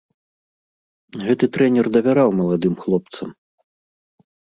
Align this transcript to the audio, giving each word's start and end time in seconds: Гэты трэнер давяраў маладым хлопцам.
Гэты 1.27 1.45
трэнер 1.57 1.85
давяраў 1.97 2.29
маладым 2.39 2.73
хлопцам. 2.85 3.29